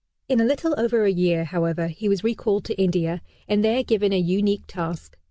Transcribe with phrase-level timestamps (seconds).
[0.27, 4.11] In a little over a year, however, he was recalled to India, and there given
[4.11, 5.15] a unique task.